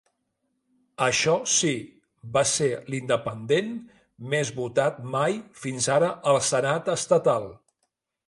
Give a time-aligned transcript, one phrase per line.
[1.07, 1.73] Això sí,
[2.37, 3.69] va ser l'independent
[4.33, 7.47] més votat mai fins ara al Senat estatal.